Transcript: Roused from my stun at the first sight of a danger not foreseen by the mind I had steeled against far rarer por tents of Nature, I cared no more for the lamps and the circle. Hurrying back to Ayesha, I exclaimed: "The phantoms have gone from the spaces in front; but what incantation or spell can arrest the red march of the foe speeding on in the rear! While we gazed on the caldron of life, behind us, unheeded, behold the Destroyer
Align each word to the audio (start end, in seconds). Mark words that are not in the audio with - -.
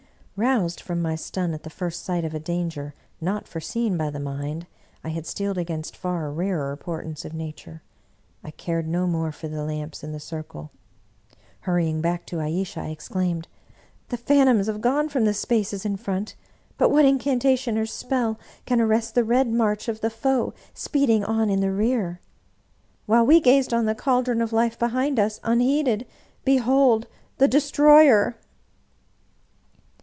Roused 0.37 0.81
from 0.81 1.03
my 1.03 1.13
stun 1.13 1.53
at 1.53 1.61
the 1.61 1.69
first 1.69 2.03
sight 2.03 2.25
of 2.25 2.33
a 2.33 2.39
danger 2.39 2.95
not 3.19 3.47
foreseen 3.47 3.95
by 3.95 4.09
the 4.09 4.19
mind 4.19 4.65
I 5.03 5.09
had 5.09 5.27
steeled 5.27 5.59
against 5.59 5.95
far 5.95 6.31
rarer 6.31 6.75
por 6.77 7.03
tents 7.03 7.23
of 7.25 7.35
Nature, 7.35 7.83
I 8.43 8.49
cared 8.49 8.87
no 8.87 9.05
more 9.05 9.31
for 9.31 9.47
the 9.47 9.63
lamps 9.63 10.01
and 10.01 10.15
the 10.15 10.19
circle. 10.19 10.71
Hurrying 11.59 12.01
back 12.01 12.25
to 12.25 12.39
Ayesha, 12.39 12.79
I 12.79 12.87
exclaimed: 12.87 13.47
"The 14.09 14.17
phantoms 14.17 14.65
have 14.65 14.81
gone 14.81 15.09
from 15.09 15.25
the 15.25 15.33
spaces 15.35 15.85
in 15.85 15.95
front; 15.95 16.33
but 16.75 16.89
what 16.89 17.05
incantation 17.05 17.77
or 17.77 17.85
spell 17.85 18.39
can 18.65 18.81
arrest 18.81 19.13
the 19.13 19.23
red 19.23 19.47
march 19.53 19.87
of 19.87 20.01
the 20.01 20.09
foe 20.09 20.55
speeding 20.73 21.23
on 21.23 21.51
in 21.51 21.59
the 21.61 21.71
rear! 21.71 22.19
While 23.05 23.27
we 23.27 23.39
gazed 23.41 23.75
on 23.75 23.85
the 23.85 23.93
caldron 23.93 24.41
of 24.41 24.51
life, 24.51 24.79
behind 24.79 25.19
us, 25.19 25.39
unheeded, 25.45 26.07
behold 26.43 27.05
the 27.37 27.47
Destroyer 27.47 28.37